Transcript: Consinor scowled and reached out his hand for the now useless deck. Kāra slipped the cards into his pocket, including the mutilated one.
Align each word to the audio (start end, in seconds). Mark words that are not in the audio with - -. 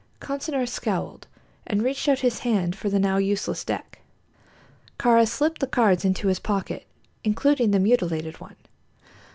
Consinor 0.19 0.67
scowled 0.67 1.27
and 1.67 1.83
reached 1.83 2.07
out 2.09 2.21
his 2.21 2.39
hand 2.39 2.75
for 2.75 2.89
the 2.89 2.97
now 2.97 3.17
useless 3.17 3.63
deck. 3.63 3.99
Kāra 4.97 5.27
slipped 5.27 5.61
the 5.61 5.67
cards 5.67 6.03
into 6.03 6.27
his 6.27 6.39
pocket, 6.39 6.87
including 7.23 7.69
the 7.69 7.77
mutilated 7.77 8.39
one. 8.41 8.55